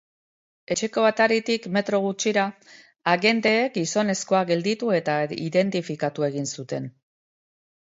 [0.75, 2.45] Etxeko ataritik metro gutxira,
[3.13, 6.91] agenteek gizonezkoa gelditu eta identifikatu egin zuten.